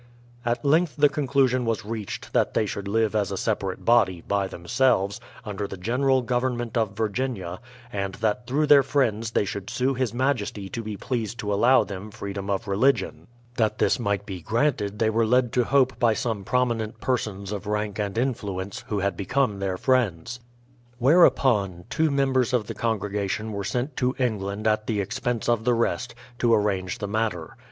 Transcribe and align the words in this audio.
At 0.43 0.65
length 0.65 0.95
the 0.97 1.09
conclusion 1.09 1.63
was 1.63 1.85
reached 1.85 2.33
that 2.33 2.55
they 2.55 2.65
should 2.65 2.87
live 2.87 3.13
as 3.13 3.29
a 3.31 3.37
separate 3.37 3.85
body, 3.85 4.21
by 4.27 4.47
themselves, 4.47 5.21
under 5.45 5.67
the 5.67 5.77
general 5.77 6.23
government 6.23 6.75
of 6.75 6.97
Virginia; 6.97 7.59
and 7.93 8.15
that 8.15 8.47
through 8.47 8.65
their 8.65 8.81
friends 8.81 9.29
they 9.29 9.45
should 9.45 9.69
sue 9.69 9.93
his 9.93 10.11
majesty 10.11 10.69
to 10.69 10.81
be 10.81 10.97
pleased 10.97 11.37
to 11.37 11.53
allow 11.53 11.83
them 11.83 12.09
freedom 12.09 12.49
of 12.49 12.67
religion. 12.67 13.27
That 13.57 13.77
this 13.77 13.99
might 13.99 14.25
be 14.25 14.41
granted 14.41 14.97
they 14.97 15.11
were 15.11 15.23
led 15.23 15.53
to 15.53 15.65
hope 15.65 15.99
by 15.99 16.15
some 16.15 16.43
prominent 16.43 16.99
persons 16.99 17.51
of 17.51 17.67
rank 17.67 17.99
and 17.99 18.15
influ 18.15 18.59
ence, 18.63 18.83
who 18.87 19.01
had 19.01 19.15
become 19.15 19.59
their 19.59 19.77
friends. 19.77 20.39
Whereupon, 20.97 21.83
two 21.91 22.09
members 22.09 22.53
of 22.53 22.65
the 22.65 22.73
congregation 22.73 23.51
were 23.53 23.63
sent 23.63 23.95
to 23.97 24.15
England 24.17 24.65
at 24.65 24.87
the 24.87 24.99
expense 24.99 25.47
of 25.47 25.63
the 25.63 25.75
rest, 25.75 26.15
to 26.39 26.55
arrange 26.55 26.97
the 26.97 27.07
matter. 27.07 27.55